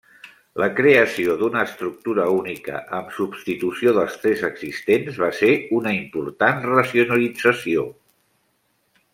[0.61, 7.89] La creació d'una estructura única en substitució dels tres existents va ser una important racionalització.